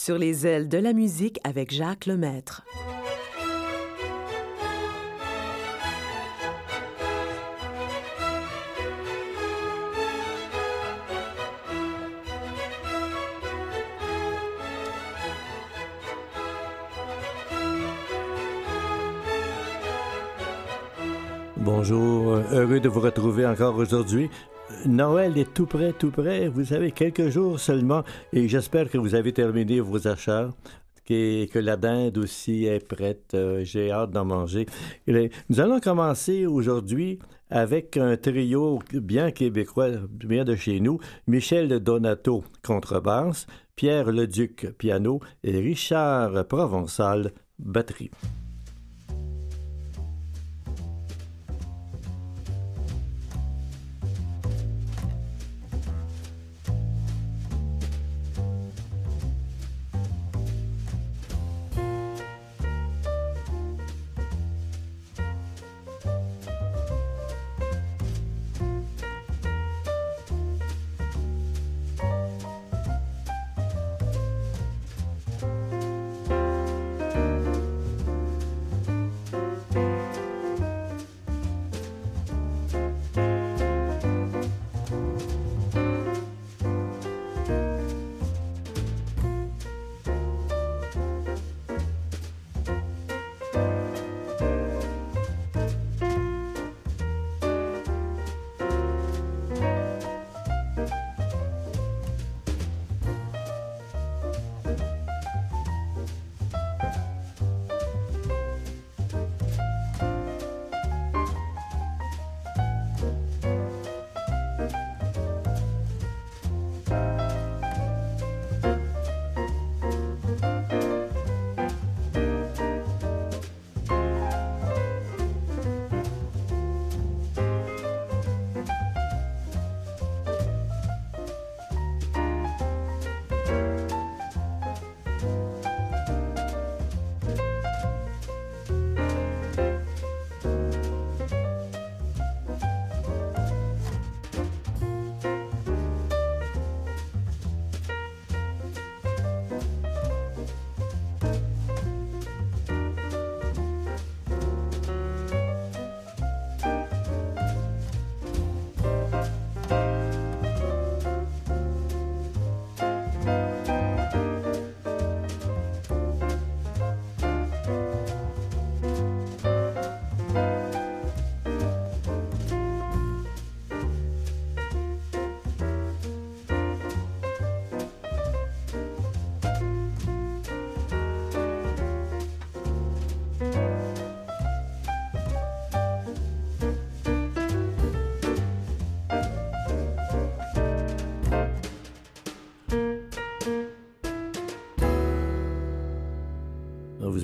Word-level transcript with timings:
Sur 0.00 0.16
les 0.16 0.46
ailes 0.46 0.68
de 0.68 0.78
la 0.78 0.92
musique 0.92 1.40
avec 1.42 1.74
Jacques 1.74 2.06
Lemaître. 2.06 2.62
Bonjour, 21.56 22.36
heureux 22.52 22.78
de 22.78 22.88
vous 22.88 23.00
retrouver 23.00 23.44
encore 23.44 23.74
aujourd'hui. 23.74 24.30
Noël 24.86 25.36
est 25.38 25.52
tout 25.52 25.66
près, 25.66 25.92
tout 25.92 26.10
près. 26.10 26.48
Vous 26.48 26.72
avez 26.72 26.92
quelques 26.92 27.28
jours 27.28 27.58
seulement 27.58 28.04
et 28.32 28.48
j'espère 28.48 28.90
que 28.90 28.98
vous 28.98 29.14
avez 29.14 29.32
terminé 29.32 29.80
vos 29.80 30.06
achats. 30.06 30.50
Et 31.10 31.48
que 31.50 31.58
la 31.58 31.78
dinde 31.78 32.18
aussi 32.18 32.66
est 32.66 32.86
prête. 32.86 33.32
Euh, 33.32 33.64
j'ai 33.64 33.90
hâte 33.90 34.10
d'en 34.10 34.26
manger. 34.26 34.66
Nous 35.06 35.58
allons 35.58 35.80
commencer 35.80 36.44
aujourd'hui 36.44 37.18
avec 37.50 37.96
un 37.96 38.16
trio 38.18 38.80
bien 38.92 39.30
québécois, 39.30 39.88
bien 40.10 40.44
de 40.44 40.54
chez 40.54 40.80
nous. 40.80 40.98
Michel 41.26 41.80
Donato, 41.80 42.44
contrebasse, 42.62 43.46
Pierre 43.74 44.12
Leduc, 44.12 44.72
piano 44.76 45.20
et 45.42 45.58
Richard 45.58 46.46
Provençal, 46.46 47.32
batterie. 47.58 48.10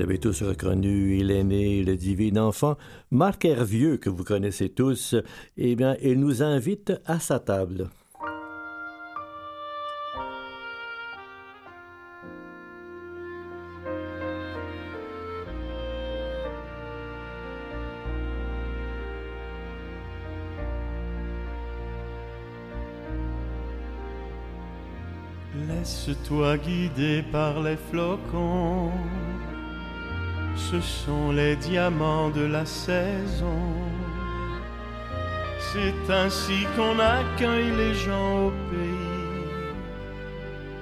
Avez 0.05 0.19
tous 0.19 0.43
reconnu 0.43 1.17
l'aîné, 1.25 1.83
le 1.83 1.97
divin 1.97 2.37
enfant, 2.37 2.77
Marc 3.11 3.47
Hervieux, 3.47 3.97
que 3.97 4.11
vous 4.11 4.23
connaissez 4.23 4.69
tous. 4.69 5.15
Eh 5.57 5.77
bien, 5.77 5.97
il 6.03 6.21
nous 6.21 6.43
invite 6.43 6.93
à 7.07 7.19
sa 7.19 7.39
table. 7.39 7.89
Laisse-toi 25.67 26.59
guider 26.59 27.25
par 27.33 27.63
les 27.63 27.77
flocons 27.77 28.91
ce 30.57 30.81
sont 30.81 31.33
les 31.33 31.57
diamants 31.57 32.31
de 32.31 32.45
la 32.45 32.65
saison. 32.65 33.59
C'est 35.73 36.13
ainsi 36.13 36.67
qu'on 36.77 36.99
accueille 36.99 37.73
les 37.77 37.95
gens 37.95 38.47
au 38.47 38.51
pays, 38.71 39.49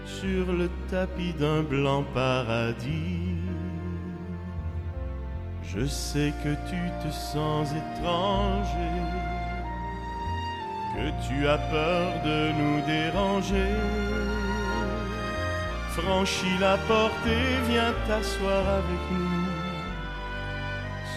sur 0.05 0.53
le 0.53 0.69
tapis 0.91 1.33
d'un 1.35 1.63
blanc 1.63 2.05
paradis. 2.15 3.37
Je 5.63 5.87
sais 5.87 6.33
que 6.45 6.53
tu 6.69 6.83
te 7.03 7.11
sens 7.11 7.71
étranger, 7.71 8.95
que 10.95 11.09
tu 11.27 11.49
as 11.49 11.59
peur 11.59 12.07
de 12.25 12.53
nous 12.61 12.87
déranger. 12.87 13.73
Franchis 15.97 16.59
la 16.61 16.77
porte 16.89 17.27
et 17.27 17.71
viens 17.71 17.95
t'asseoir 18.07 18.69
avec 18.69 19.03
nous 19.13 19.32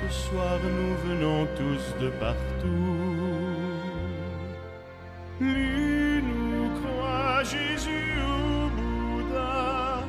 ce 0.09 0.29
soir 0.29 0.59
nous 0.63 0.95
venons 1.07 1.47
tous 1.55 2.03
de 2.03 2.09
partout. 2.09 2.95
Lui 5.39 6.21
nous 6.21 6.69
croit 6.79 7.43
Jésus 7.43 8.13
ou 8.21 8.69
Bouddha, 8.75 10.03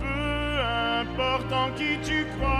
peu 0.00 0.60
importe 1.00 1.52
en 1.52 1.70
qui 1.72 1.98
tu 2.02 2.26
crois. 2.36 2.51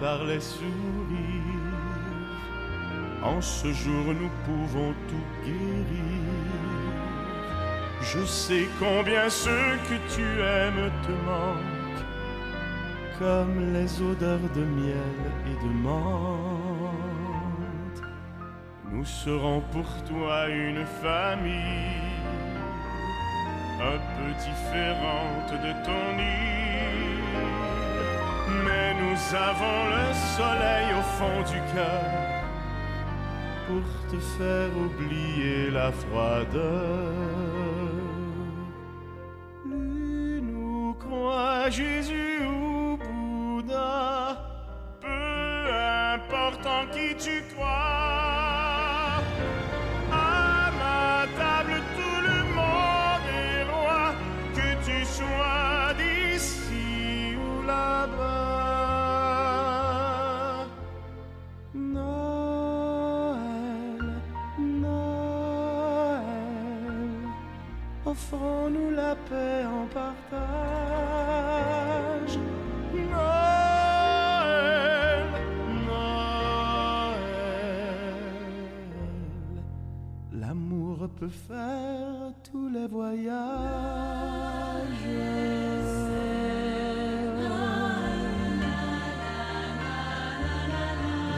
Par 0.00 0.22
les 0.24 0.40
sourires. 0.40 0.62
En 3.20 3.40
ce 3.40 3.72
jour, 3.72 4.14
nous 4.14 4.30
pouvons 4.44 4.94
tout 5.08 5.44
guérir. 5.44 6.22
Je 8.00 8.24
sais 8.24 8.68
combien 8.78 9.28
ce 9.28 9.50
que 9.88 9.96
tu 10.14 10.22
aimes 10.22 10.92
te 11.02 11.10
manque, 11.26 12.00
comme 13.18 13.72
les 13.72 14.00
odeurs 14.00 14.48
de 14.54 14.64
miel 14.64 15.18
et 15.50 15.56
de 15.64 15.72
menthe. 15.82 15.96
Nous 18.92 19.04
serons 19.04 19.62
pour 19.72 20.04
toi 20.04 20.48
une 20.48 20.86
famille, 21.02 22.22
un 23.80 23.98
peu 24.14 24.30
différente 24.38 25.50
de 25.60 25.72
ton 25.84 26.18
île. 26.20 26.55
Nous 29.28 29.34
avons 29.34 29.86
le 29.86 30.14
soleil 30.36 30.94
au 30.96 31.02
fond 31.02 31.42
du 31.50 31.60
cœur 31.74 32.04
pour 33.66 33.82
te 34.08 34.20
faire 34.38 34.70
oublier 34.76 35.70
la 35.70 35.90
froideur. 35.90 37.12
Lui 39.64 40.40
nous 40.42 40.94
croit 40.94 41.68
Jésus 41.70 42.44
ou 42.46 42.98
Bouddha, 42.98 44.36
peu 45.00 45.72
importe 46.14 46.64
en 46.64 46.86
qui 46.92 47.16
tu 47.16 47.42
crois. 47.52 47.95
Offrons-nous 68.32 68.90
la 68.90 69.14
paix 69.14 69.64
en 69.64 69.86
partage. 69.86 70.36
Noël, 72.92 73.12
Noël, 75.86 77.20
l'amour 80.32 81.08
peut 81.18 81.28
faire 81.28 82.32
tous 82.50 82.68
les 82.68 82.86
voyages. 82.88 83.36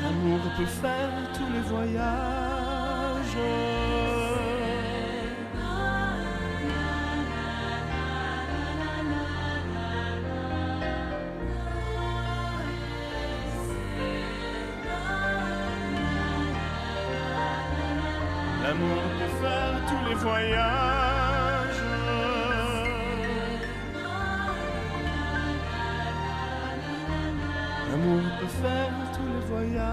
L'amour 0.02 0.40
peut 0.56 0.72
faire 0.82 1.10
tous 1.34 1.50
les 1.52 1.64
voyages. 1.68 3.38
L'amour 18.68 19.00
peut 19.18 19.34
faire 19.40 19.80
tous 19.88 20.02
les 20.10 20.14
voyages. 20.14 21.84
L'amour 27.90 28.22
peut 28.38 28.52
faire 28.62 28.92
tous 29.14 29.28
les 29.32 29.44
voyages. 29.46 29.88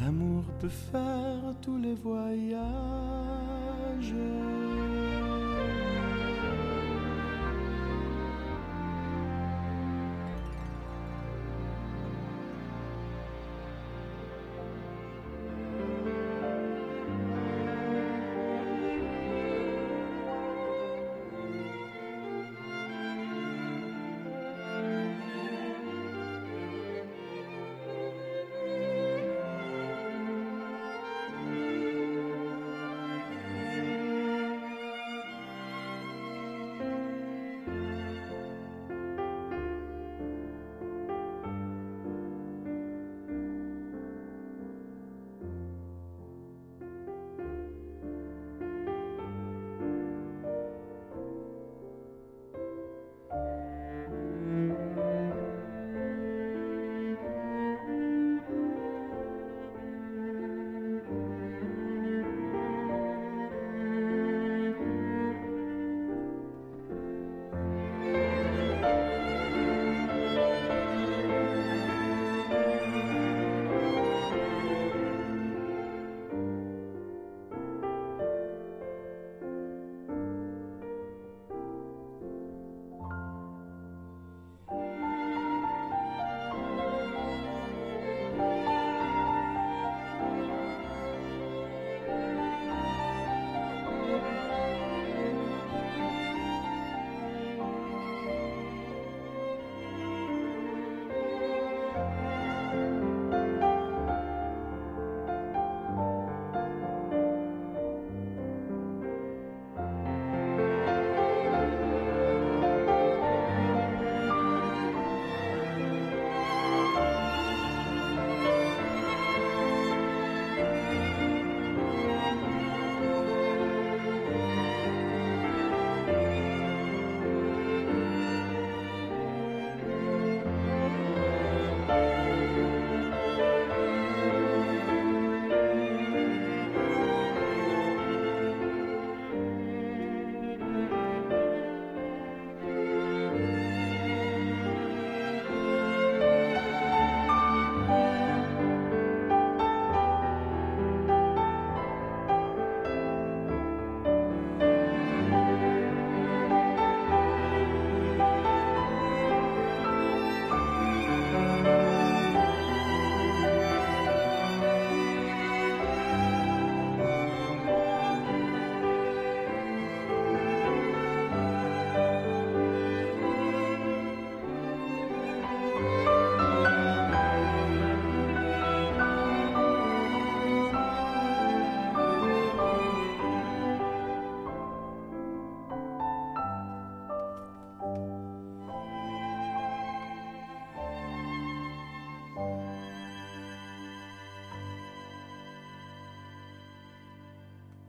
L'amour 0.00 0.44
peut 0.58 0.74
faire 0.90 1.44
tous 1.60 1.76
les 1.76 1.96
voyages. 1.96 2.60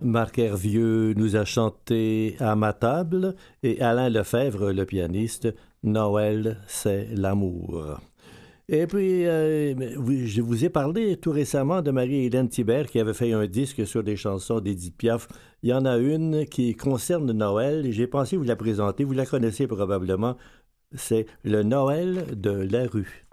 Marc 0.02 0.40
Hervieux 0.40 1.14
nous 1.16 1.36
a 1.36 1.46
chanté 1.46 2.36
à 2.40 2.56
ma 2.56 2.74
table 2.74 3.36
et 3.62 3.82
Alain 3.82 4.10
Lefebvre, 4.10 4.72
le 4.72 4.86
pianiste, 4.86 5.54
Noël, 5.84 6.58
c'est 6.68 7.08
l'amour. 7.14 8.00
Et 8.68 8.88
puis, 8.88 9.26
euh, 9.26 9.76
je 10.26 10.42
vous 10.42 10.64
ai 10.64 10.70
parlé 10.70 11.18
tout 11.18 11.32
récemment 11.32 11.82
de 11.82 11.92
Marie-Hélène 11.92 12.48
Thibert 12.48 12.88
qui 12.88 13.00
avait 13.00 13.14
fait 13.14 13.34
un 13.34 13.46
disque 13.46 13.86
sur 13.86 14.02
des 14.02 14.16
chansons 14.16 14.60
d'Edith 14.60 14.96
Piaf. 14.96 15.28
Il 15.62 15.70
y 15.70 15.74
en 15.74 15.86
a 15.86 15.98
une 15.98 16.46
qui 16.46 16.74
concerne 16.76 17.32
Noël 17.32 17.86
et 17.86 17.92
j'ai 17.92 18.08
pensé 18.08 18.38
vous 18.38 18.44
la 18.44 18.56
présenter. 18.56 19.04
Vous 19.04 19.14
la 19.14 19.26
connaissez 19.26 19.68
probablement. 19.68 20.38
C'est 20.94 21.26
le 21.44 21.64
Noël 21.64 22.26
de 22.34 22.52
la 22.52 22.88
rue. 22.88 23.28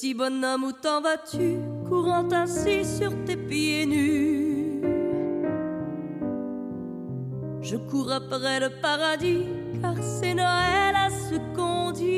Petit 0.00 0.14
bonhomme, 0.14 0.64
où 0.64 0.72
t'en 0.72 1.02
vas-tu, 1.02 1.58
courant 1.86 2.26
ainsi 2.32 2.86
sur 2.86 3.12
tes 3.26 3.36
pieds 3.36 3.84
nus? 3.84 4.80
Je 7.60 7.76
cours 7.76 8.10
après 8.10 8.60
le 8.60 8.70
paradis, 8.80 9.44
car 9.82 9.92
c'est 10.02 10.32
Noël 10.32 10.94
à 10.96 11.10
ce 11.10 11.34
qu'on 11.54 11.90
dit. 11.92 12.08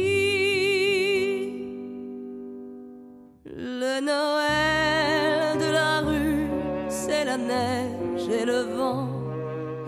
Le 3.46 4.00
Noël 4.00 5.58
de 5.58 5.72
la 5.72 6.02
rue, 6.08 6.46
c'est 6.88 7.24
la 7.24 7.36
neige 7.36 8.28
et 8.28 8.44
le 8.44 8.60
vent, 8.76 9.08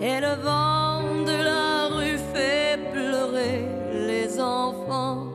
et 0.00 0.18
le 0.18 0.34
vent 0.42 1.00
de 1.24 1.44
la 1.44 1.94
rue 1.94 2.18
fait 2.34 2.76
pleurer 2.92 3.68
les 4.08 4.40
enfants. 4.40 5.28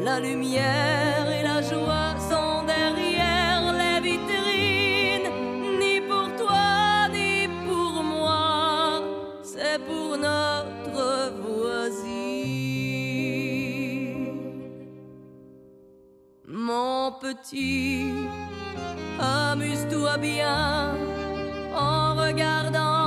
La 0.00 0.18
lumière 0.20 1.07
Amuse-toi 19.18 20.18
bien 20.18 20.92
en 21.74 22.14
regardant, 22.14 22.97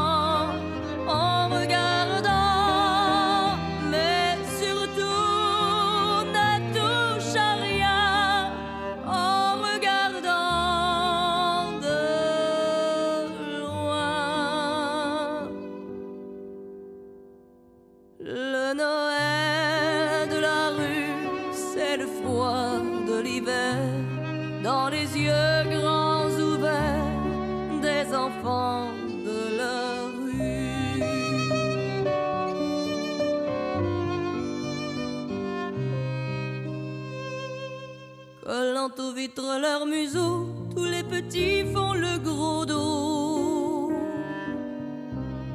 Aux 38.84 39.14
vitres 39.14 39.60
leurs 39.62 39.86
museaux, 39.86 40.48
tous 40.76 40.86
les 40.86 41.04
petits 41.04 41.64
font 41.72 41.94
le 41.94 42.18
gros 42.18 42.66
dos. 42.66 43.92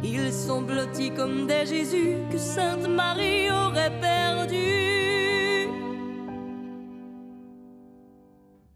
Ils 0.05 0.33
sont 0.33 0.63
blottis 0.63 1.11
comme 1.11 1.49
des 1.49 1.67
Jésus 1.67 2.19
que 2.31 2.39
Sainte 2.39 2.87
Marie 2.87 3.51
aurait 3.51 3.99
perdu. 4.01 5.69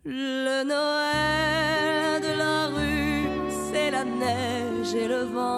Le 0.04 0.64
Noël 0.64 2.20
de 2.20 2.36
la 2.36 2.66
rue, 2.74 3.28
c'est 3.70 3.92
la 3.92 4.04
neige 4.04 4.94
et 4.96 5.06
le 5.06 5.22
vent. 5.32 5.49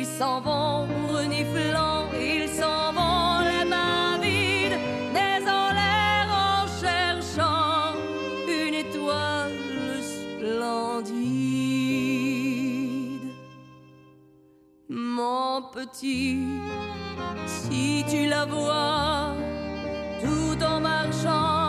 Ils 0.00 0.06
s'en 0.06 0.40
vont 0.40 0.86
reniflant, 1.12 2.04
ils 2.14 2.48
s'en 2.48 2.92
vont 2.92 3.40
les 3.40 3.64
mains 3.64 4.16
vides, 4.22 4.78
des 5.12 5.42
en 5.50 5.72
l'air 5.78 6.28
en 6.30 6.68
cherchant 6.80 7.96
une 8.46 8.74
étoile 8.74 9.58
splendide. 10.00 11.18
Mon 14.88 15.62
petit, 15.72 16.46
si 17.46 18.04
tu 18.08 18.28
la 18.28 18.44
vois, 18.46 19.34
tout 20.22 20.62
en 20.62 20.78
marchant, 20.80 21.67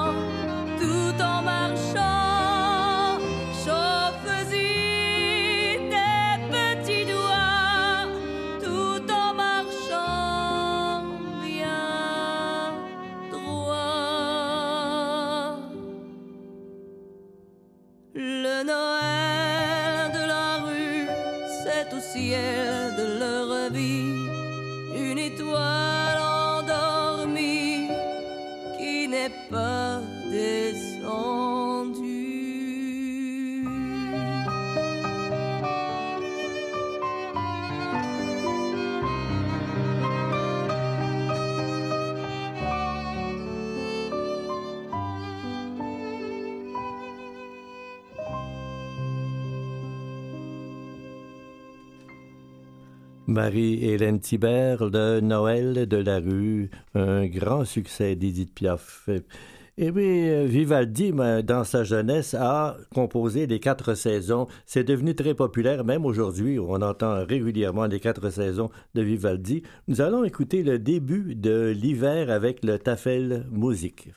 Marie-Hélène 53.29 54.19
Thibert, 54.19 54.89
le 54.89 55.19
Noël 55.19 55.87
de 55.87 55.97
la 55.97 56.19
rue, 56.19 56.71
un 56.95 57.27
grand 57.27 57.63
succès 57.63 58.15
d'Edith 58.15 58.55
Piaf. 58.55 59.07
Puis, 59.77 60.29
euh, 60.29 60.45
Vivaldi, 60.45 61.13
dans 61.43 61.63
sa 61.63 61.83
jeunesse, 61.83 62.33
a 62.33 62.75
composé 62.93 63.45
les 63.45 63.59
quatre 63.59 63.93
saisons. 63.93 64.47
C'est 64.65 64.83
devenu 64.83 65.13
très 65.13 65.35
populaire, 65.35 65.85
même 65.85 66.05
aujourd'hui. 66.05 66.57
On 66.57 66.81
entend 66.81 67.23
régulièrement 67.23 67.85
les 67.85 67.99
quatre 67.99 68.31
saisons 68.31 68.71
de 68.95 69.03
Vivaldi. 69.03 69.61
Nous 69.87 70.01
allons 70.01 70.23
écouter 70.23 70.63
le 70.63 70.79
début 70.79 71.35
de 71.35 71.69
l'hiver 71.69 72.31
avec 72.31 72.65
le 72.65 72.79
Tafel 72.79 73.45
Musique. 73.51 74.09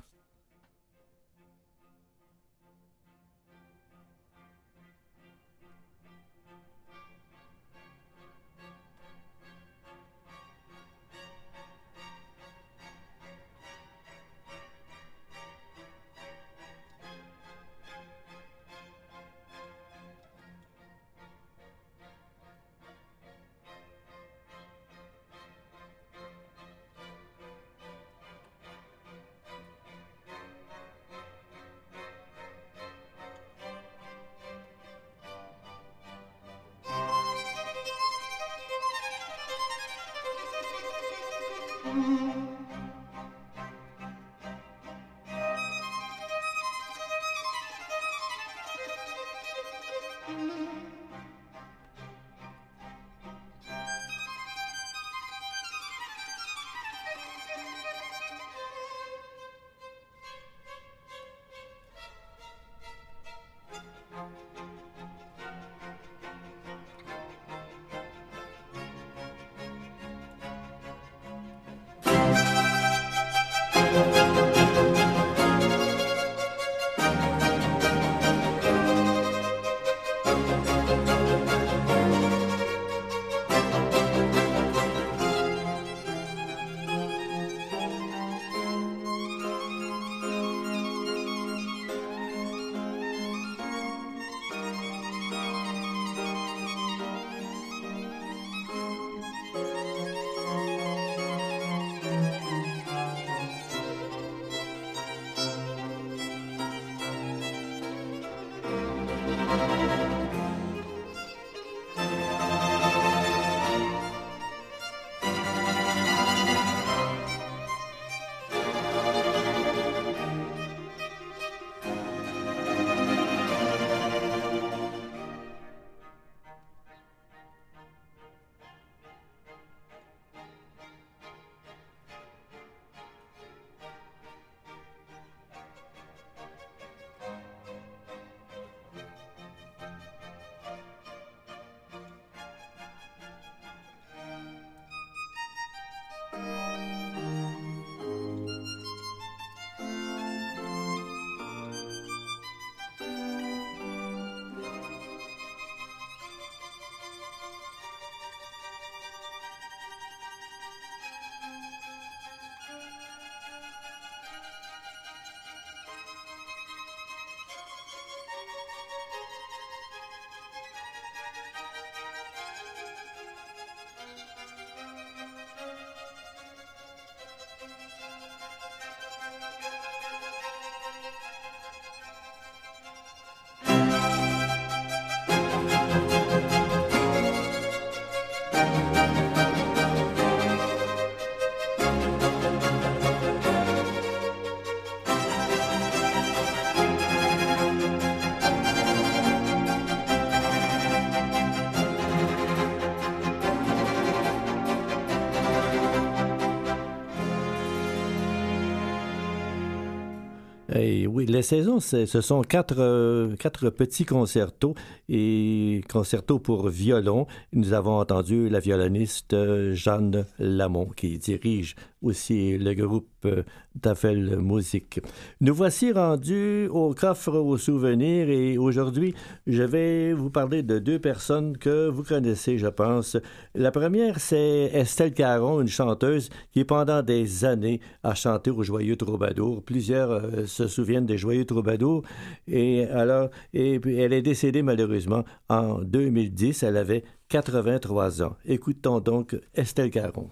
Et 210.85 211.07
oui, 211.07 211.27
les 211.27 211.43
saisons, 211.43 211.79
ce 211.79 212.07
sont 212.07 212.43
quatre, 212.43 212.81
euh, 212.81 213.37
quatre 213.37 213.71
petits 213.71 214.05
concertos 214.05 214.75
et 215.09 215.81
concertos 215.89 216.41
pour 216.41 216.71
violon. 216.71 217.29
Nous 217.53 217.73
avons 217.73 218.01
entendu 218.01 218.49
la 218.49 218.59
violoniste 218.59 219.33
euh, 219.33 219.75
Jeanne 219.75 220.27
Lamont 220.41 220.87
qui 220.87 221.19
dirige 221.19 221.77
aussi 222.03 222.59
le 222.59 222.75
groupe 222.75 223.07
euh, 223.27 223.43
d'Affel 223.75 224.39
Musique. 224.39 225.01
Nous 225.41 225.55
voici 225.55 225.93
rendus 225.93 226.69
au 226.71 226.95
coffre 226.95 227.39
aux 227.39 227.57
souvenirs 227.57 228.29
et 228.29 228.59
aujourd'hui, 228.59 229.15
je 229.47 229.63
vais 229.63 230.13
vous 230.13 230.31
parler 230.31 230.63
de 230.63 230.79
deux 230.79 230.99
personnes 230.99 231.57
que 231.57 231.89
vous 231.89 232.03
connaissez, 232.03 232.59
je 232.59 232.67
pense. 232.67 233.17
La 233.55 233.71
première, 233.71 234.21
c'est 234.21 234.71
Estelle 234.73 235.15
Caron, 235.15 235.61
une 235.61 235.69
chanteuse 235.69 236.29
qui 236.53 236.65
pendant 236.65 237.03
des 237.03 237.45
années 237.45 237.81
a 238.03 238.15
chanté 238.15 238.51
au 238.51 238.63
Joyeux 238.63 238.97
Troubadour. 238.97 239.63
Plusieurs 239.63 240.11
euh, 240.11 240.47
se 240.47 240.67
souviennent 240.67 241.07
des 241.07 241.19
Joyeux 241.19 241.45
Troubadours 241.45 242.03
et 242.47 242.85
alors, 242.87 243.31
et 243.55 243.81
elle 243.97 244.13
est 244.13 244.23
décédée 244.23 244.63
malheureusement 244.63 245.25
en 245.49 245.81
2010. 245.81 246.63
Elle 246.63 246.77
avait 246.77 247.05
83 247.29 248.23
ans. 248.23 248.37
Écoutons 248.45 249.01
donc 249.01 249.37
Estelle 249.55 249.91
Caron. 249.91 250.29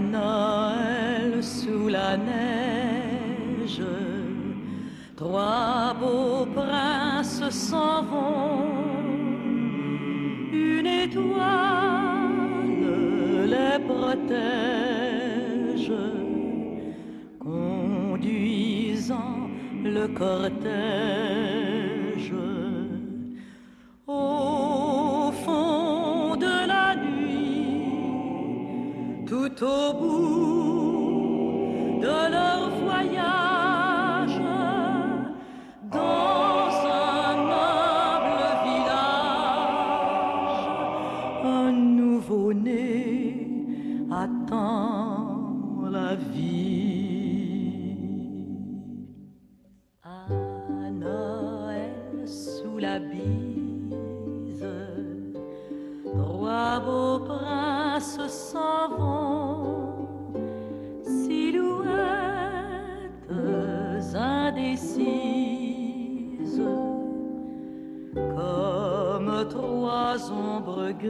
Noël 0.00 1.42
sous 1.42 1.88
la 1.88 2.16
neige, 2.16 3.82
trois 5.16 5.94
beaux 6.00 6.46
princes 6.46 7.42
s'en 7.50 8.02
vont. 8.02 8.64
Une 10.52 10.86
étoile 10.86 11.32
les 13.46 13.78
protège, 13.86 14.32
conduisant 17.38 19.48
le 19.84 20.08
cortège. 20.08 20.72
Au 24.06 25.30
fond 25.44 26.01
tout 29.32 29.64
au 29.64 29.94
bout 29.94 31.30
de 32.02 32.16
leur 32.36 32.60
voyage, 32.84 34.38
dans 35.90 36.68
un 37.06 37.32
noble 37.54 38.44
village, 38.66 40.64
un 41.44 41.72
nouveau-né 41.72 42.76
attend 44.10 45.88
la 45.90 46.14
vie. 46.14 47.21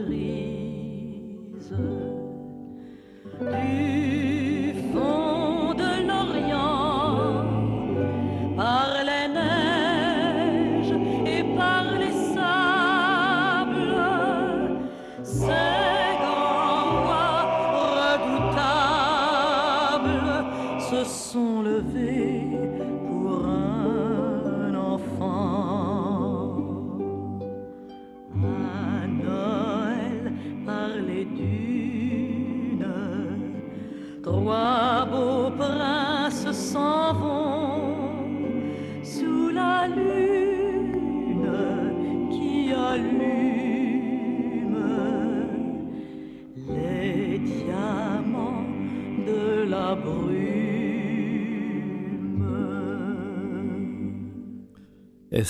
Believe. 0.05 0.62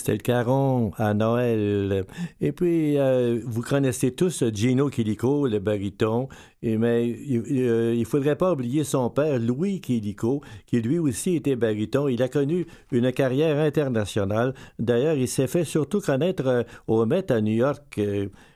Estelle 0.04 0.22
Caron 0.22 0.92
à 0.98 1.14
Noël. 1.14 2.04
Et 2.42 2.52
puis, 2.52 2.98
euh, 2.98 3.40
vous 3.46 3.62
connaissez 3.62 4.12
tous 4.12 4.44
Gino 4.54 4.90
Quilico, 4.90 5.48
le 5.48 5.60
baryton, 5.60 6.28
mais 6.62 7.08
il 7.08 7.42
euh, 7.52 7.96
il 7.96 8.04
faudrait 8.04 8.36
pas 8.36 8.52
oublier 8.52 8.84
son 8.84 9.10
père, 9.10 9.40
Louis 9.40 9.80
Quilico, 9.80 10.42
qui 10.66 10.82
lui 10.82 11.00
aussi 11.00 11.38
était 11.38 11.56
baryton. 11.56 12.10
Il 12.10 12.22
a 12.22 12.28
connu 12.28 12.66
une 12.92 13.14
carrière 13.14 13.60
internationale. 13.60 14.54
D'ailleurs, 14.78 15.16
il 15.16 15.30
s'est 15.30 15.48
fait 15.48 15.64
surtout 15.64 16.02
connaître 16.02 16.48
euh, 16.48 16.64
au 16.88 17.06
Met 17.06 17.32
à 17.32 17.40
New 17.40 17.54
York. 17.54 17.98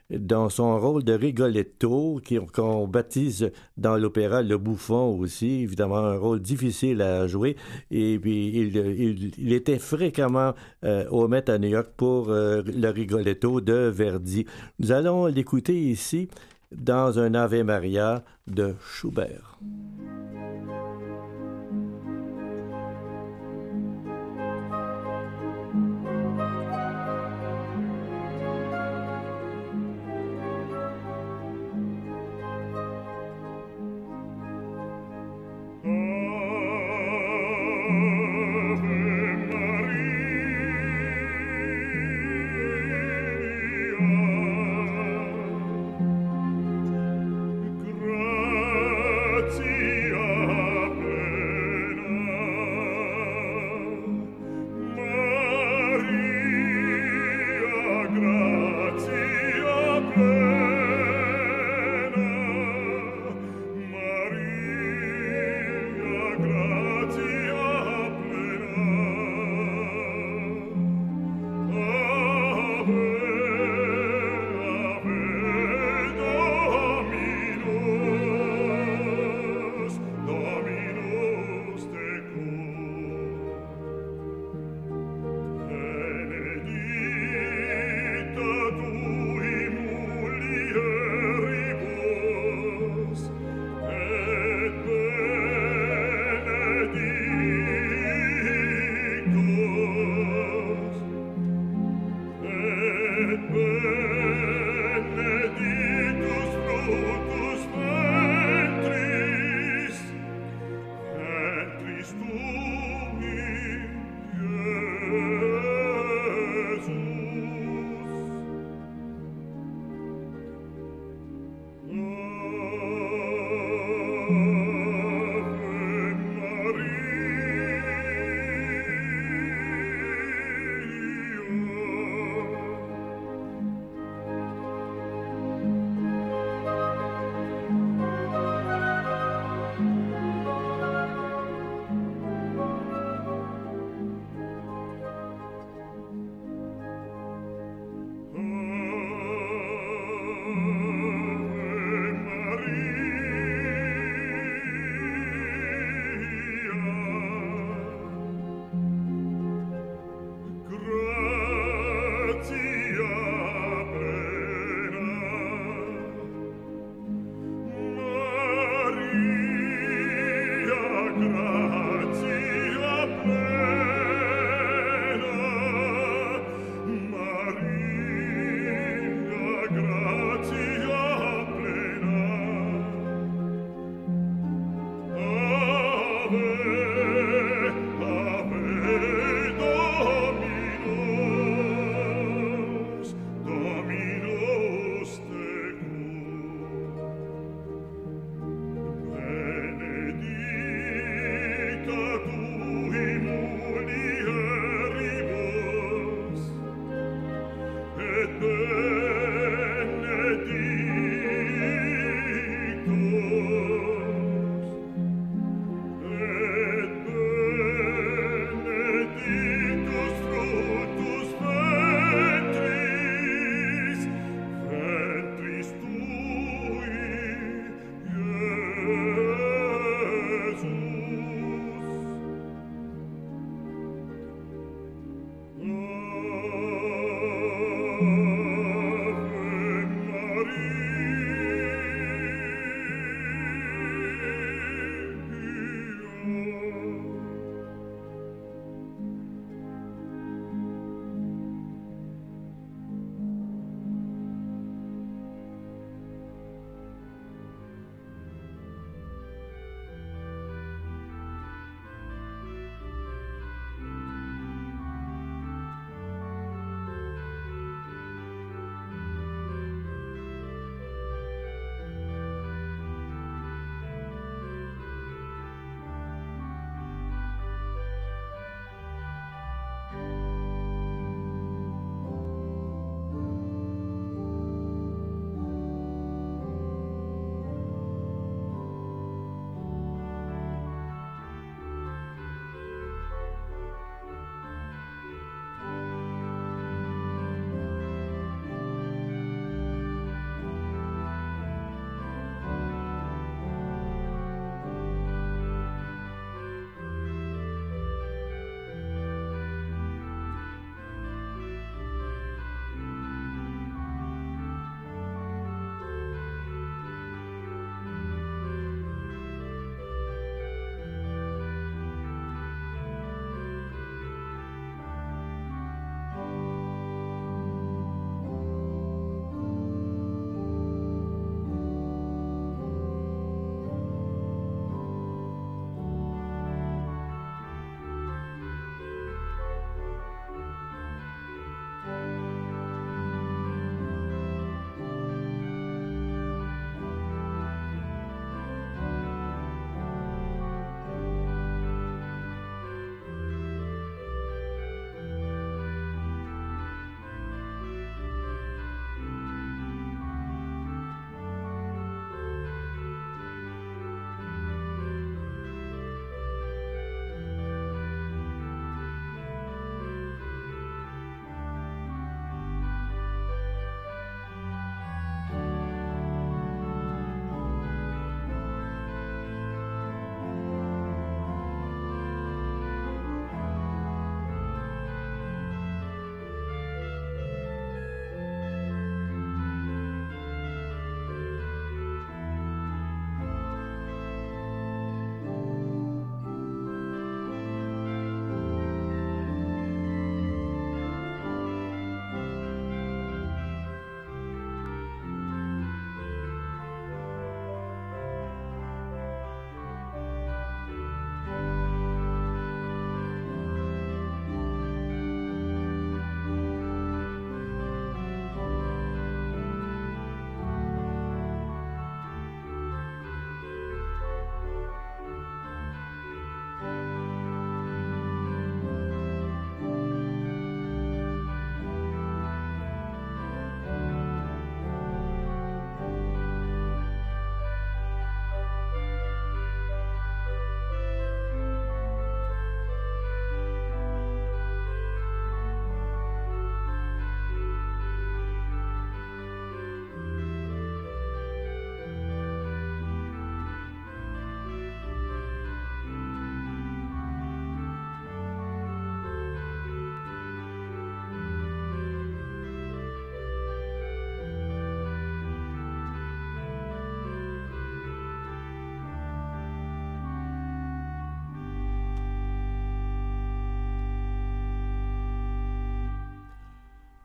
Dans 0.09 0.49
son 0.49 0.79
rôle 0.79 1.03
de 1.03 1.13
Rigoletto, 1.13 2.21
qu'on 2.53 2.87
baptise 2.87 3.51
dans 3.75 3.97
l'opéra 3.97 4.41
le 4.41 4.57
bouffon 4.57 5.17
aussi, 5.19 5.63
évidemment 5.63 5.97
un 5.97 6.17
rôle 6.17 6.41
difficile 6.41 7.01
à 7.01 7.27
jouer. 7.27 7.55
Et 7.91 8.17
puis 8.19 8.49
il 9.37 9.53
était 9.53 9.79
fréquemment 9.79 10.53
euh, 10.83 11.07
au 11.09 11.27
Met 11.27 11.49
à 11.49 11.57
New 11.57 11.69
York 11.69 11.89
pour 11.97 12.29
euh, 12.29 12.61
le 12.65 12.89
Rigoletto 12.89 13.61
de 13.61 13.73
Verdi. 13.73 14.45
Nous 14.79 14.91
allons 14.91 15.25
l'écouter 15.25 15.75
ici 15.75 16.29
dans 16.71 17.19
un 17.19 17.33
Ave 17.33 17.63
Maria 17.63 18.23
de 18.47 18.75
Schubert. 18.81 19.59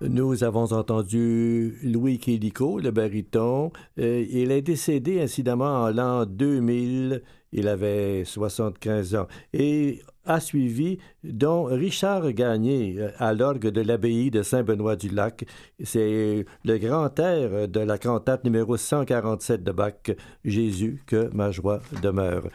Nous 0.08 0.42
avons 0.42 0.72
entendu 0.72 1.78
Louis 1.84 2.18
Kélico, 2.18 2.80
le 2.80 2.90
baryton. 2.90 3.70
Euh, 4.00 4.26
il 4.28 4.50
est 4.50 4.62
décédé 4.62 5.20
incidemment 5.20 5.84
en 5.84 5.90
l'an 5.90 6.26
2000. 6.26 7.22
Il 7.52 7.68
avait 7.68 8.24
75 8.24 9.14
ans. 9.14 9.28
Et 9.52 10.00
a 10.24 10.40
suivi, 10.40 10.98
dont 11.22 11.64
Richard 11.64 12.32
Gagné 12.32 12.96
euh, 12.98 13.10
à 13.18 13.32
l'orgue 13.32 13.68
de 13.68 13.80
l'abbaye 13.80 14.32
de 14.32 14.42
Saint-Benoît-du-Lac. 14.42 15.44
C'est 15.84 16.46
le 16.64 16.78
grand 16.78 17.16
air 17.20 17.68
de 17.68 17.80
la 17.80 17.96
cantate 17.96 18.42
numéro 18.42 18.76
147 18.76 19.62
de 19.62 19.70
Bach, 19.70 20.10
Jésus, 20.44 21.02
que 21.06 21.30
ma 21.32 21.52
joie 21.52 21.80
demeure. 22.02 22.48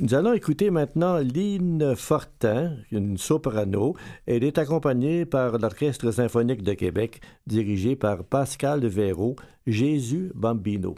Nous 0.00 0.14
allons 0.14 0.32
écouter 0.32 0.70
maintenant 0.70 1.18
Line 1.18 1.94
Fortin, 1.94 2.76
une 2.90 3.18
soprano. 3.18 3.94
Elle 4.26 4.42
est 4.42 4.56
accompagnée 4.56 5.26
par 5.26 5.58
l'Orchestre 5.58 6.10
symphonique 6.12 6.62
de 6.62 6.72
Québec, 6.72 7.20
dirigé 7.46 7.94
par 7.94 8.24
Pascal 8.24 8.86
Véraud, 8.86 9.36
Jésus 9.66 10.32
Bambino. 10.34 10.94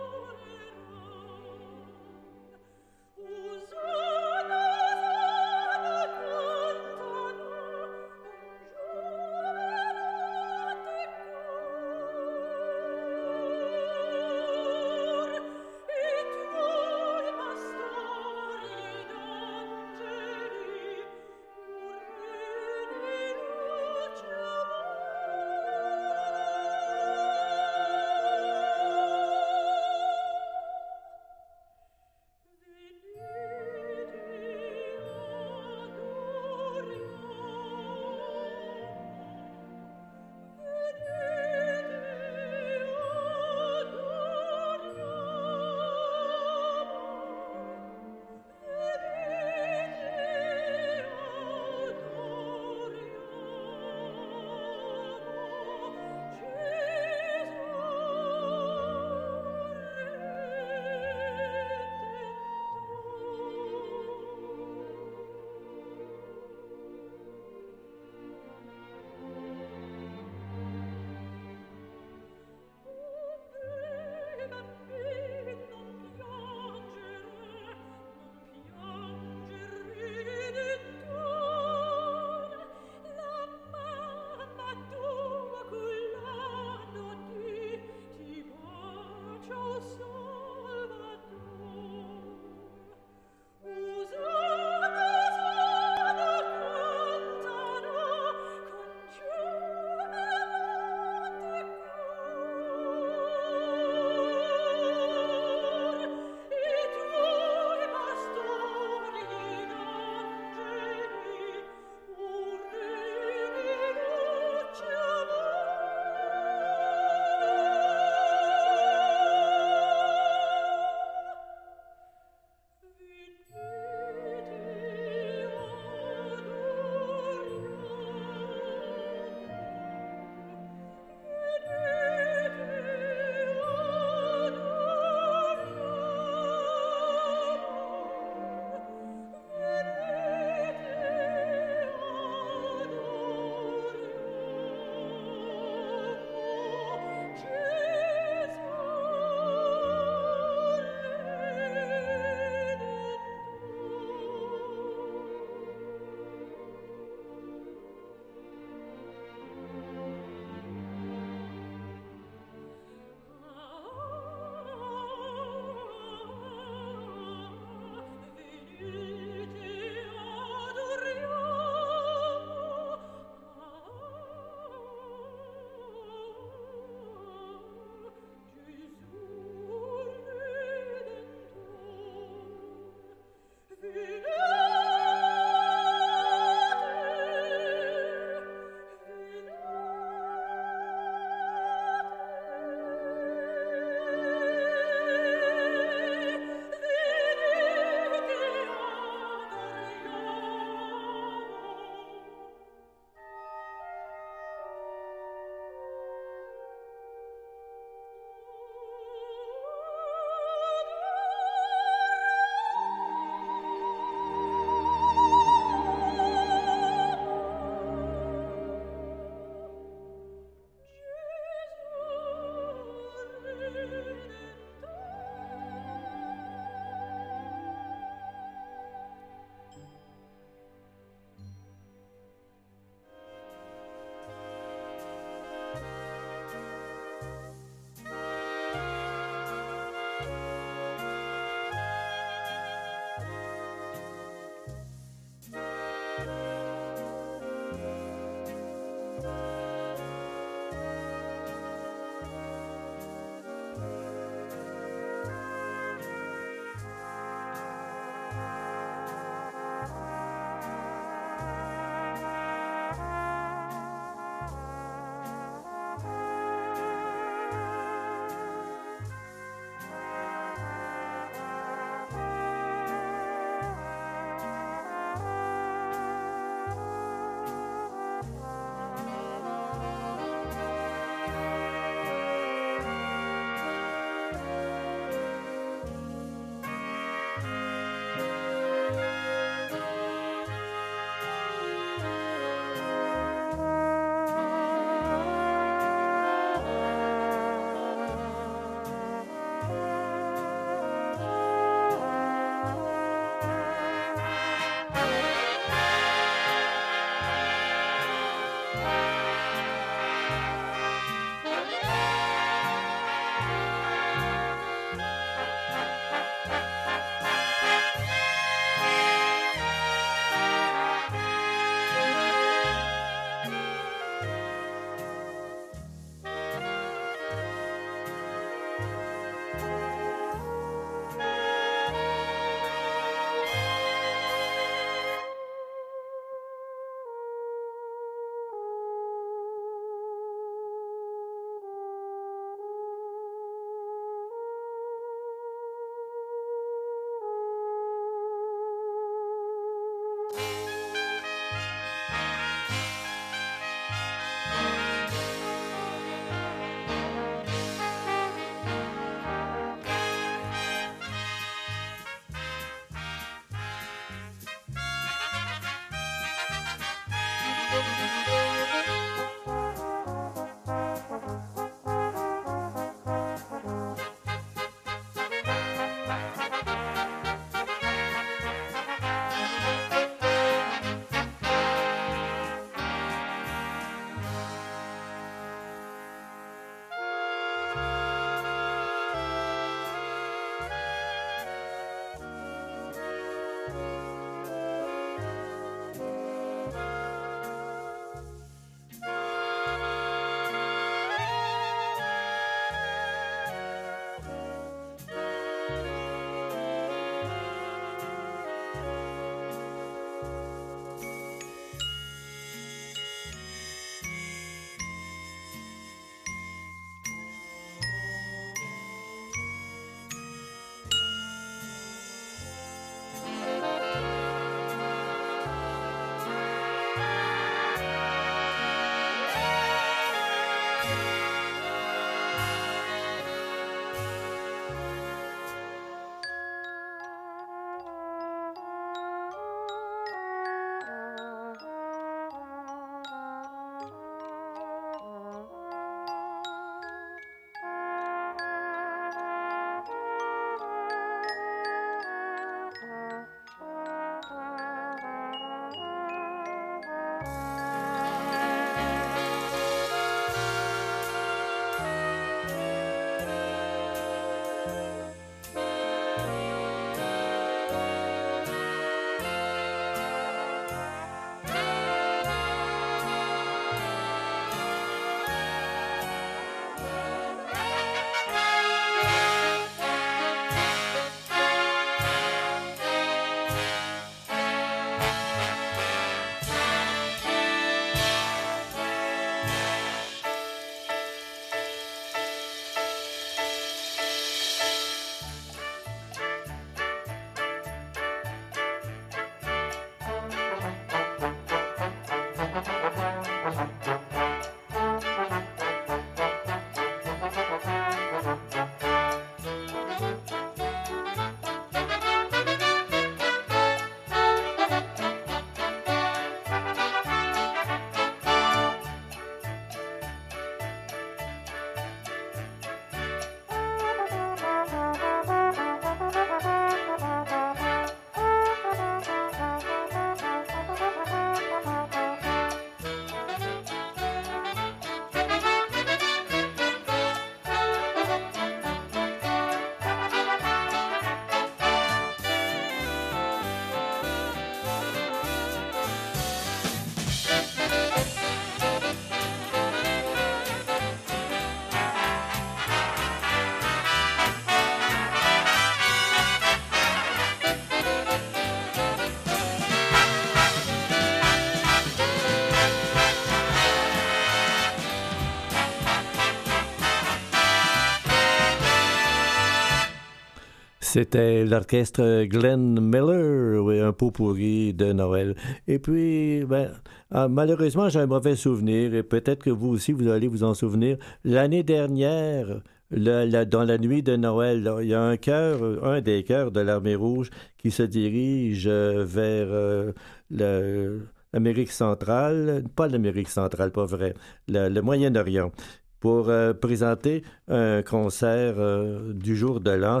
C'était 570.90 571.44
l'orchestre 571.44 572.24
Glenn 572.24 572.80
Miller, 572.80 573.62
oui, 573.62 573.78
un 573.78 573.92
pot 573.92 574.10
pourri 574.10 574.72
de 574.72 574.94
Noël. 574.94 575.34
Et 575.66 575.78
puis, 575.78 576.46
ben, 576.46 576.70
ah, 577.10 577.28
malheureusement, 577.28 577.90
j'ai 577.90 577.98
un 577.98 578.06
mauvais 578.06 578.36
souvenir, 578.36 578.94
et 578.94 579.02
peut-être 579.02 579.44
que 579.44 579.50
vous 579.50 579.68
aussi, 579.68 579.92
vous 579.92 580.08
allez 580.08 580.28
vous 580.28 580.44
en 580.44 580.54
souvenir. 580.54 580.96
L'année 581.24 581.62
dernière, 581.62 582.62
dans 582.90 583.64
la 583.66 583.76
nuit 583.76 584.02
de 584.02 584.16
Noël, 584.16 584.72
il 584.80 584.88
y 584.88 584.94
a 584.94 585.02
un 585.02 585.18
cœur, 585.18 585.84
un 585.84 586.00
des 586.00 586.24
chœurs 586.24 586.52
de 586.52 586.60
l'armée 586.60 586.94
rouge 586.94 587.28
qui 587.58 587.70
se 587.70 587.82
dirige 587.82 588.66
vers 588.66 589.48
euh, 589.50 589.92
l'Amérique 590.30 591.70
centrale, 591.70 592.64
pas 592.74 592.88
l'Amérique 592.88 593.28
centrale, 593.28 593.72
pas 593.72 593.84
vrai, 593.84 594.14
le 594.48 594.80
Moyen-Orient 594.80 595.52
pour 596.00 596.28
euh, 596.28 596.52
présenter 596.54 597.22
un 597.48 597.82
concert 597.82 598.54
euh, 598.58 599.12
du 599.12 599.36
jour 599.36 599.60
de 599.60 599.70
l'an. 599.70 600.00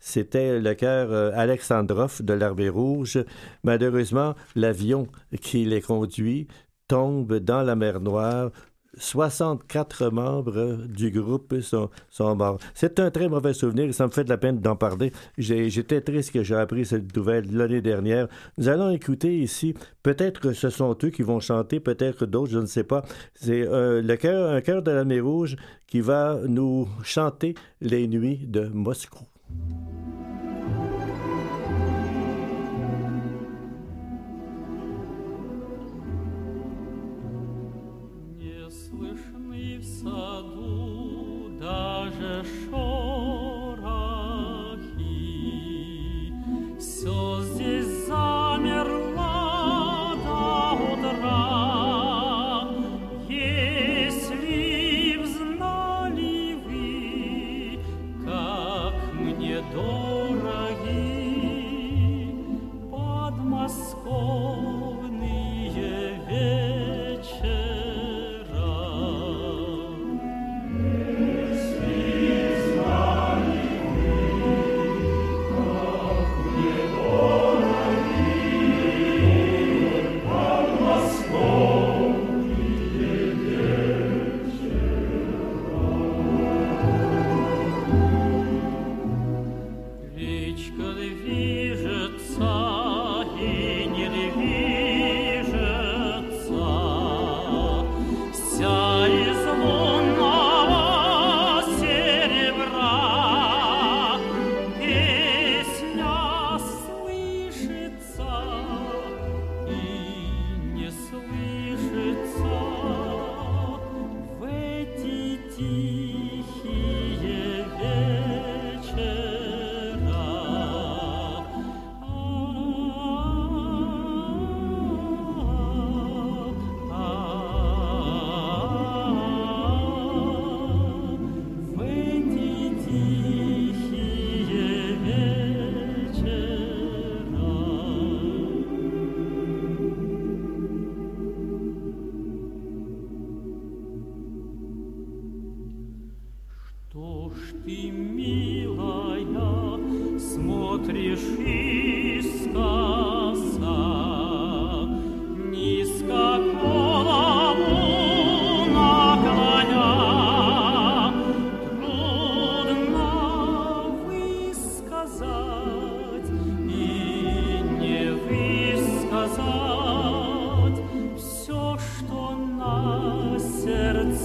C'était 0.00 0.58
le 0.60 0.74
cœur 0.74 1.12
euh, 1.12 1.30
Alexandrov 1.34 2.22
de 2.22 2.32
l'Armée 2.32 2.68
rouge. 2.68 3.18
Malheureusement, 3.62 4.34
l'avion 4.54 5.08
qui 5.40 5.64
les 5.64 5.80
conduit 5.80 6.48
tombe 6.88 7.38
dans 7.38 7.62
la 7.62 7.76
mer 7.76 8.00
Noire 8.00 8.50
64 8.98 10.10
membres 10.10 10.78
du 10.86 11.10
groupe 11.10 11.60
sont, 11.60 11.90
sont 12.10 12.34
morts. 12.36 12.58
C'est 12.74 13.00
un 13.00 13.10
très 13.10 13.28
mauvais 13.28 13.54
souvenir 13.54 13.86
et 13.86 13.92
ça 13.92 14.06
me 14.06 14.12
fait 14.12 14.24
de 14.24 14.28
la 14.28 14.38
peine 14.38 14.60
d'en 14.60 14.76
parler. 14.76 15.12
J'étais 15.38 16.00
triste 16.00 16.32
que 16.32 16.42
j'ai 16.42 16.54
appris 16.54 16.86
cette 16.86 17.14
nouvelle 17.16 17.54
l'année 17.54 17.82
dernière. 17.82 18.28
Nous 18.58 18.68
allons 18.68 18.90
écouter 18.90 19.38
ici, 19.38 19.74
peut-être 20.02 20.40
que 20.40 20.52
ce 20.52 20.70
sont 20.70 20.96
eux 21.02 21.10
qui 21.10 21.22
vont 21.22 21.40
chanter, 21.40 21.80
peut-être 21.80 22.26
d'autres, 22.26 22.52
je 22.52 22.58
ne 22.58 22.66
sais 22.66 22.84
pas. 22.84 23.04
C'est 23.34 23.66
euh, 23.66 24.02
le 24.02 24.16
cœur, 24.16 24.50
un 24.50 24.60
cœur 24.60 24.82
de 24.82 24.90
la 24.90 25.04
rouge 25.22 25.56
qui 25.86 26.00
va 26.00 26.38
nous 26.46 26.88
chanter 27.02 27.54
les 27.80 28.08
nuits 28.08 28.46
de 28.46 28.66
Moscou. 28.68 29.24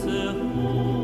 Hạnh. 0.10 0.99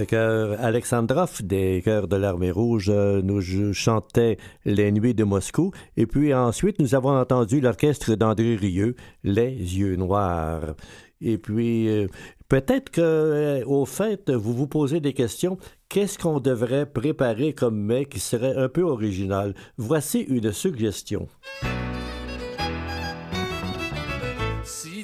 Le 0.00 0.06
chœur 0.06 0.56
Alexandrov 0.58 1.42
des 1.42 1.82
chœurs 1.84 2.08
de 2.08 2.16
l'armée 2.16 2.50
rouge 2.50 2.88
euh, 2.88 3.20
nous 3.20 3.42
chantait 3.74 4.38
Les 4.64 4.90
Nuits 4.92 5.12
de 5.12 5.24
Moscou. 5.24 5.72
Et 5.98 6.06
puis 6.06 6.32
ensuite, 6.32 6.78
nous 6.78 6.94
avons 6.94 7.10
entendu 7.10 7.60
l'orchestre 7.60 8.14
d'André 8.14 8.56
Rieu, 8.56 8.96
Les 9.24 9.50
Yeux 9.50 9.96
Noirs. 9.96 10.74
Et 11.20 11.36
puis, 11.36 11.90
euh, 11.90 12.06
peut-être 12.48 12.88
que, 12.88 13.02
euh, 13.02 13.62
au 13.66 13.84
fait, 13.84 14.30
vous 14.30 14.54
vous 14.54 14.66
posez 14.66 15.00
des 15.00 15.12
questions. 15.12 15.58
Qu'est-ce 15.90 16.18
qu'on 16.18 16.40
devrait 16.40 16.86
préparer 16.86 17.52
comme 17.52 17.78
mets 17.78 18.06
qui 18.06 18.20
serait 18.20 18.56
un 18.56 18.70
peu 18.70 18.82
original? 18.82 19.54
Voici 19.76 20.20
une 20.20 20.50
suggestion. 20.50 21.28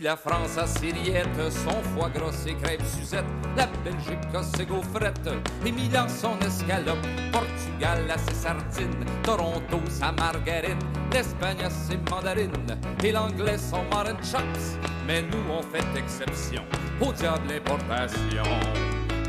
La 0.07 0.15
France 0.15 0.57
a 0.57 0.69
ses 0.69 0.93
rillettes, 0.93 1.51
son 1.51 1.83
foie 1.91 2.09
gras, 2.09 2.31
ses 2.31 2.55
crêpes 2.55 2.81
Suzette, 2.85 3.25
la 3.57 3.67
Belgique 3.85 4.21
a 4.33 4.43
ses 4.45 4.65
gaufrettes, 4.65 5.31
et 5.65 5.73
Milan 5.73 6.07
son 6.09 6.39
escalope, 6.47 7.05
Portugal 7.33 8.09
a 8.09 8.17
ses 8.17 8.35
sardines, 8.35 9.05
Toronto 9.25 9.81
sa 9.89 10.13
margarine, 10.13 10.79
l'Espagne 11.13 11.61
a 11.65 11.71
ses 11.71 11.99
mandarines, 12.09 12.79
et 13.03 13.11
l'anglais 13.11 13.59
son 13.59 13.83
martin 13.91 14.17
chops. 14.23 14.79
Mais 15.09 15.23
nous 15.23 15.45
on 15.51 15.63
fait 15.63 15.99
exception 15.99 16.63
au 17.01 17.13
diable 17.13 17.53
importation. 17.53 18.45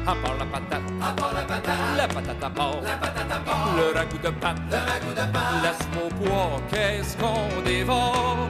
À 0.06 0.14
part 0.14 0.38
la 0.38 0.46
patate, 0.46 0.82
à 1.02 1.12
part 1.14 1.34
la 1.34 1.42
patate, 1.42 1.98
la 1.98 2.08
patate 2.08 2.44
à 2.44 2.50
part, 2.52 2.82
la 2.84 2.98
patate 2.98 3.32
à 3.32 3.40
part, 3.40 3.76
le 3.76 3.98
ragoût 3.98 4.18
de 4.20 4.30
pâte, 4.30 4.62
le 4.70 4.78
ragoût 4.78 5.14
de 5.16 5.34
pâte, 5.34 5.64
laisse-moi 5.64 6.10
poids, 6.20 6.62
qu'est-ce 6.70 7.18
qu'on 7.18 7.62
dévore? 7.66 8.48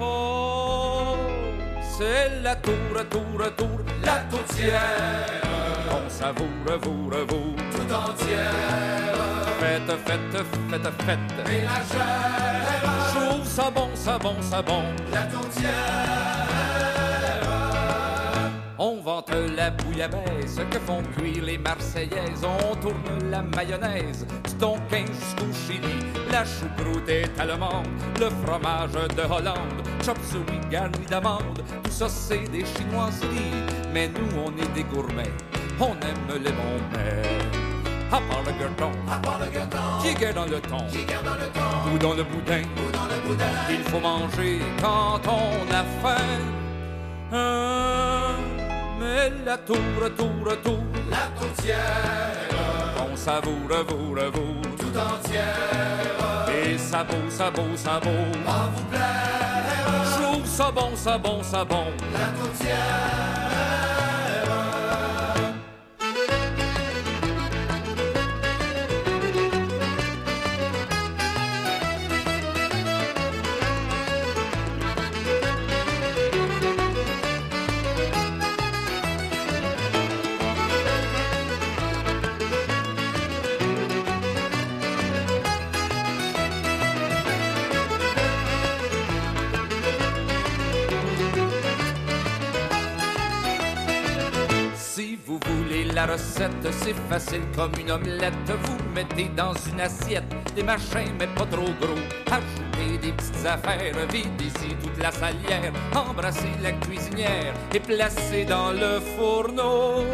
Oh! 0.00 1.37
C'est 1.98 2.42
la 2.42 2.54
tour, 2.54 2.74
tour, 3.10 3.56
tour, 3.56 3.80
la 4.04 4.18
tourtière. 4.30 5.42
On 5.90 6.08
savoure, 6.08 6.46
vous, 6.82 7.10
vous, 7.10 7.56
tout 7.72 7.92
entière. 7.92 9.16
Faites, 9.58 9.92
faites, 10.06 10.44
faites, 10.70 10.92
faites. 11.04 11.52
Et 11.52 11.62
la 11.62 11.80
chair. 11.90 12.78
Chaud, 13.12 13.44
ça 13.44 13.70
bon, 13.70 13.88
ça 13.94 14.18
bon, 14.18 14.36
ça 14.40 14.62
bon. 14.62 14.84
La 15.12 15.22
tourtière. 15.22 16.77
On 18.80 19.00
vante 19.00 19.32
la 19.56 19.70
bouillabaisse 19.70 20.60
que 20.70 20.78
font 20.78 21.02
cuire 21.16 21.42
les 21.42 21.58
Marseillaises. 21.58 22.44
On 22.44 22.76
tourne 22.76 23.28
la 23.28 23.42
mayonnaise 23.42 24.24
du 24.44 24.54
Tonkin 24.54 25.04
jusqu'au 25.06 25.52
Chili. 25.66 25.98
La 26.30 26.44
choucroute 26.44 27.08
est 27.08 27.28
allemande, 27.40 27.88
le 28.20 28.30
fromage 28.46 28.92
de 28.92 29.22
Hollande. 29.22 29.82
Chop 30.04 30.16
suey 30.22 30.60
garni 30.70 31.04
d'amande, 31.10 31.60
tout 31.82 31.90
ça 31.90 32.08
c'est 32.08 32.44
des 32.52 32.64
chinoiseries. 32.64 33.64
Mais 33.92 34.08
nous 34.08 34.38
on 34.46 34.50
est 34.56 34.72
des 34.74 34.84
gourmets, 34.84 35.32
on 35.80 35.94
aime 35.94 36.40
les 36.40 36.52
bons 36.52 36.80
mets. 36.92 37.22
À 38.12 38.20
part 38.20 38.42
le 38.46 38.52
gueuleton, 38.52 38.92
à 39.10 39.18
part 39.18 39.40
le 39.40 39.46
gueuleton, 39.46 39.78
qui 40.02 40.14
guère 40.14 40.34
dans 40.34 40.46
le 40.46 40.60
thon, 40.60 40.86
qui 40.88 41.04
dans 41.04 41.34
le 41.34 41.48
thon, 41.52 41.92
ou 41.92 41.98
dans 41.98 42.14
le 42.14 42.22
boudin, 42.22 42.62
ou 42.62 42.92
dans 42.92 43.06
le 43.06 43.28
boudin. 43.28 43.44
Il 43.68 43.82
faut 43.90 44.00
manger 44.00 44.60
quand 44.80 45.20
on 45.26 45.74
a 45.74 45.82
faim. 46.00 46.24
Hein? 47.32 48.67
Mais 48.98 49.32
la 49.44 49.56
tour, 49.58 49.76
tour, 50.16 50.62
tour, 50.62 50.84
la 51.10 51.40
tourtière, 51.40 51.76
on 53.10 53.16
savoure, 53.16 53.84
vous, 53.88 54.14
vous, 54.14 54.76
tout 54.76 54.98
entière, 54.98 56.48
et 56.48 56.78
ça 56.78 57.04
beau, 57.04 57.30
ça 57.30 57.50
beau, 57.50 57.76
ça 57.76 58.00
beau, 58.00 58.10
va 58.44 58.70
vous 58.74 58.84
plaire, 58.84 60.04
chaud, 60.16 60.40
ça 60.44 60.70
bon, 60.70 60.90
ça 60.94 61.18
bon, 61.18 61.42
ça 61.42 61.64
bon, 61.64 61.86
la 62.12 62.26
tourtière. 62.40 63.87
La 95.94 96.06
recette, 96.06 96.72
c'est 96.72 96.94
facile 97.08 97.42
comme 97.54 97.72
une 97.80 97.90
omelette. 97.90 98.32
Vous 98.46 98.78
mettez 98.94 99.28
dans 99.36 99.52
une 99.70 99.80
assiette 99.80 100.24
des 100.54 100.62
machins, 100.62 101.12
mais 101.18 101.26
pas 101.26 101.46
trop 101.46 101.72
gros. 101.80 101.98
Ajoutez 102.30 102.98
des 102.98 103.12
petites 103.12 103.46
affaires, 103.46 103.94
videz 104.10 104.44
ici 104.44 104.74
toute 104.82 104.98
la 104.98 105.10
salière. 105.12 105.72
Embrassez 105.94 106.52
la 106.62 106.72
cuisinière 106.72 107.54
et 107.74 107.80
placez 107.80 108.44
dans 108.44 108.72
le 108.72 109.00
fourneau. 109.00 110.04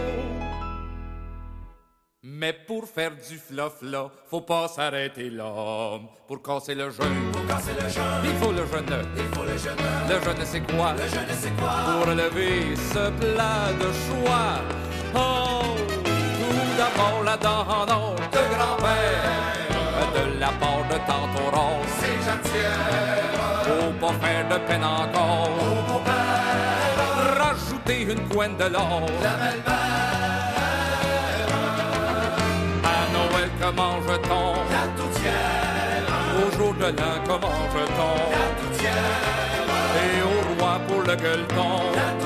Mais 2.27 2.55
pour 2.67 2.85
faire 2.87 3.13
du 3.13 3.37
fluff 3.37 3.75
là, 3.83 4.11
faut 4.31 4.41
pas 4.41 4.67
s'arrêter 4.69 5.31
là. 5.31 6.01
Pour 6.27 6.43
casser 6.43 6.75
le 6.75 6.91
jeûne, 6.91 7.31
pour 7.33 7.47
casser 7.47 7.73
le 7.81 7.89
jeûne, 7.89 8.25
il 8.25 8.35
faut 8.43 8.53
le 8.53 8.67
jeûne. 8.67 9.07
Il 9.17 9.37
faut 9.37 9.45
le 9.45 9.57
jeûne. 9.59 9.77
Le 10.09 10.25
jeûne 10.25 10.45
c'est 10.45 10.67
quoi? 10.73 10.93
Le 10.95 11.07
jeûne 11.07 11.37
c'est 11.39 11.55
quoi? 11.57 11.75
Pour 11.87 12.07
lever 12.13 12.75
ce 12.77 13.11
plat 13.21 13.73
de 13.79 13.93
choix. 14.07 14.84
Oh, 15.15 15.77
tout 15.95 16.71
d'abord 16.79 17.23
la 17.25 17.37
dent 17.37 18.15
de 18.33 18.43
grand-père, 18.55 19.31
de 20.15 20.41
la 20.41 20.49
part 20.49 20.85
de 20.91 20.97
tante 21.07 21.35
Aurore, 21.47 21.85
c'est 21.99 22.19
jatière. 22.29 22.79
Faut 23.65 23.93
pas 24.01 24.13
faire 24.27 24.49
de 24.49 24.59
peine 24.67 24.85
encore, 24.85 25.49
au 25.49 25.93
beau-père, 25.93 27.39
rajouter 27.39 28.03
une 28.13 28.29
couenne 28.29 28.57
de 28.57 28.65
l'or, 28.65 29.03
la 29.23 29.31
belle-mère. 29.31 29.95
À 32.85 32.99
Noël, 33.13 33.51
comment 33.61 33.97
je-t-on 34.09 34.53
La 34.75 34.85
toutière. 34.99 36.07
Au 36.37 36.57
jour 36.57 36.75
de 36.75 36.87
l'an, 36.87 37.17
comment 37.27 37.61
je-t-on 37.75 38.15
La 38.37 38.47
toutière. 38.61 38.93
Et 40.03 40.23
au 40.23 40.61
roi 40.61 40.81
pour 40.89 41.01
le 41.03 41.17
gueuleton, 41.17 41.73
la 41.95 42.09
toutière 42.13 42.24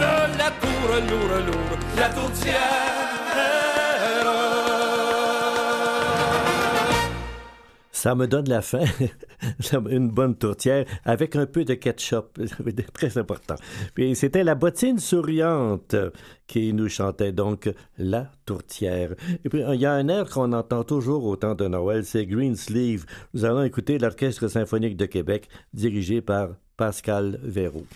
de 0.00 0.38
la 0.38 0.50
tour 0.60 0.90
lourd, 1.08 1.46
lourd, 1.46 1.78
la 1.96 2.08
tourtière. 2.08 2.91
Ça 8.02 8.16
me 8.16 8.26
donne 8.26 8.48
la 8.48 8.62
faim. 8.62 8.82
Une 9.88 10.10
bonne 10.10 10.34
tourtière 10.34 10.86
avec 11.04 11.36
un 11.36 11.46
peu 11.46 11.64
de 11.64 11.74
ketchup. 11.74 12.36
Très 12.94 13.16
important. 13.16 13.54
Puis 13.94 14.16
c'était 14.16 14.42
la 14.42 14.56
bottine 14.56 14.98
souriante 14.98 15.94
qui 16.48 16.72
nous 16.72 16.88
chantait 16.88 17.30
donc 17.30 17.72
la 17.98 18.28
tourtière. 18.44 19.14
Et 19.44 19.48
puis 19.48 19.62
il 19.72 19.80
y 19.80 19.86
a 19.86 19.92
un 19.92 20.08
air 20.08 20.28
qu'on 20.30 20.52
entend 20.52 20.82
toujours 20.82 21.24
au 21.26 21.36
temps 21.36 21.54
de 21.54 21.68
Noël, 21.68 22.04
c'est 22.04 22.26
Green 22.26 22.56
Sleeve. 22.56 23.06
Nous 23.34 23.44
allons 23.44 23.62
écouter 23.62 23.98
l'Orchestre 23.98 24.48
symphonique 24.48 24.96
de 24.96 25.06
Québec 25.06 25.48
dirigé 25.72 26.22
par 26.22 26.48
Pascal 26.76 27.38
Verroux. 27.44 27.86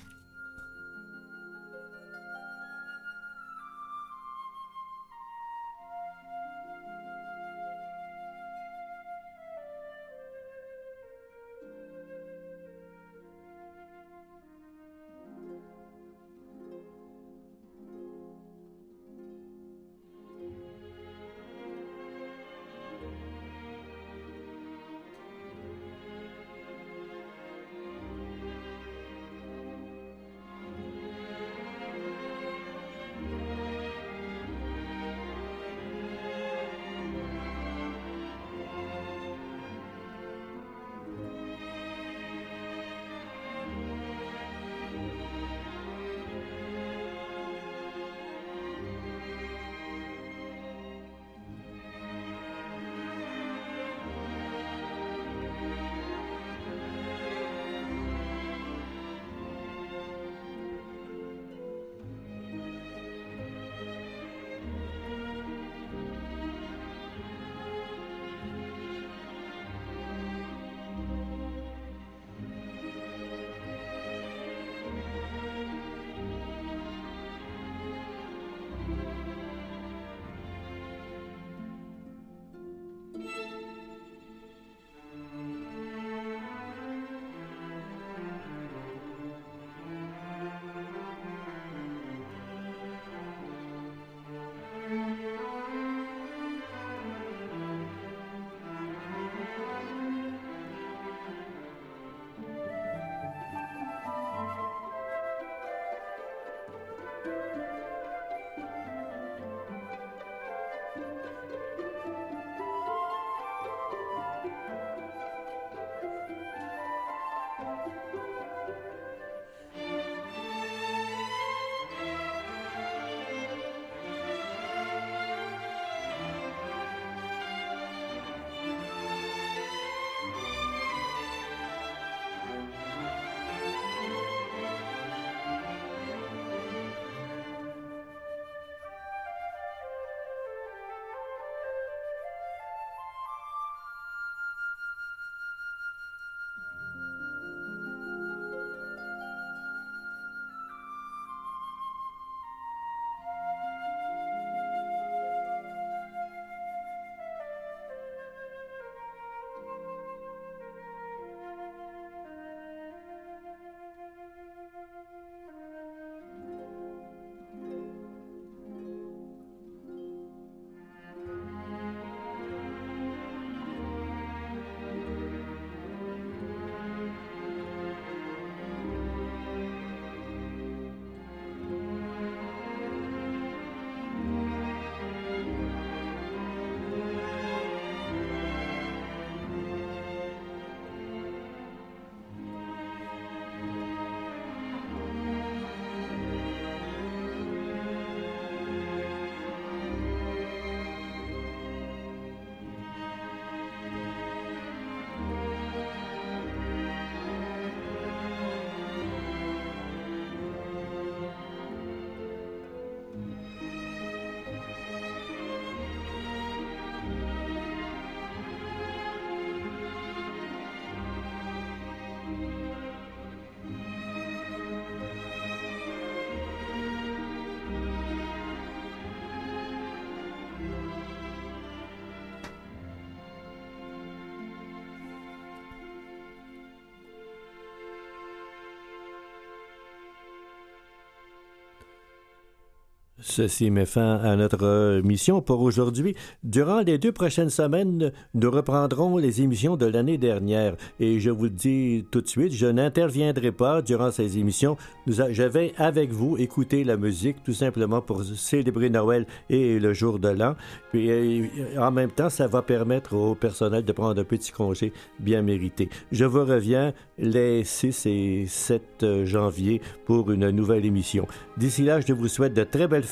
Ceci 243.29 243.73
met 243.73 243.87
fin 243.87 244.19
à 244.19 244.37
notre 244.37 245.01
mission 245.01 245.43
pour 245.43 245.61
aujourd'hui. 245.61 246.15
Durant 246.45 246.81
les 246.81 246.97
deux 246.97 247.11
prochaines 247.11 247.51
semaines, 247.51 248.13
nous 248.35 248.51
reprendrons 248.53 249.17
les 249.17 249.43
émissions 249.43 249.77
de 249.77 249.85
l'année 249.85 250.17
dernière. 250.17 250.77
Et 251.01 251.19
je 251.19 251.31
vous 251.31 251.45
le 251.45 251.51
dis 251.51 252.07
tout 252.13 252.21
de 252.21 252.29
suite, 252.29 252.53
je 252.53 252.67
n'interviendrai 252.67 253.51
pas 253.51 253.83
durant 253.83 254.13
ces 254.13 254.39
émissions. 254.39 254.77
je 255.09 255.43
vais 255.43 255.75
avec 255.77 256.13
vous 256.13 256.37
écouter 256.39 256.85
la 256.85 256.97
musique 256.97 257.43
tout 257.43 257.53
simplement 257.53 258.01
pour 258.01 258.23
célébrer 258.23 258.91
Noël 258.91 259.27
et 259.51 259.81
le 259.81 259.93
jour 259.93 260.21
de 260.21 260.29
l'an. 260.29 260.55
Puis 260.93 261.11
euh, 261.11 261.49
en 261.79 261.91
même 261.91 262.13
temps, 262.13 262.31
ça 262.31 262.47
va 262.47 262.63
permettre 262.63 263.15
au 263.17 263.35
personnel 263.35 263.85
de 263.85 263.93
prendre 263.93 264.21
un 264.21 264.25
petit 264.25 264.53
congé 264.53 264.93
bien 265.19 265.43
mérité. 265.43 265.89
Je 266.13 266.25
vous 266.25 266.45
reviens 266.45 266.95
les 267.19 267.65
6 267.65 268.07
et 268.07 268.45
7 268.47 269.25
janvier 269.25 269.83
pour 270.05 270.31
une 270.31 270.51
nouvelle 270.51 270.87
émission. 270.87 271.27
D'ici 271.57 271.83
là, 271.83 272.01
je 272.01 272.13
vous 272.13 272.29
souhaite 272.29 272.55
de 272.55 272.63
très 272.63 272.87
belles 272.87 273.03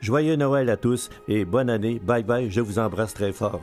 joyeux 0.00 0.36
Noël 0.36 0.70
à 0.70 0.76
tous 0.76 1.10
et 1.28 1.44
bonne 1.44 1.70
année. 1.70 2.00
Bye 2.02 2.22
bye, 2.22 2.50
je 2.50 2.60
vous 2.60 2.78
embrasse 2.78 3.14
très 3.14 3.32
fort. 3.32 3.60